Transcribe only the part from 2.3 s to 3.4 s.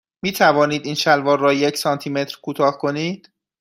کوتاه کنید؟